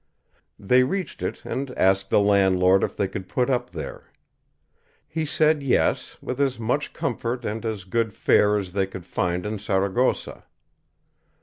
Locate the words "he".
5.07-5.27